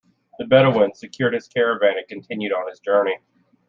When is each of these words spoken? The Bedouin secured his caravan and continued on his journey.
The 0.39 0.47
Bedouin 0.47 0.95
secured 0.95 1.35
his 1.35 1.47
caravan 1.47 1.95
and 1.99 2.07
continued 2.07 2.53
on 2.53 2.67
his 2.67 2.79
journey. 2.79 3.17